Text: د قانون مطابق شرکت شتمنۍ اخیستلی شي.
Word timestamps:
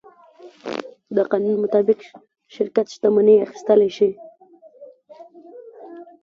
د 1.15 1.17
قانون 1.31 1.55
مطابق 1.63 1.99
شرکت 2.55 2.85
شتمنۍ 2.93 3.35
اخیستلی 3.45 3.89
شي. 3.97 4.09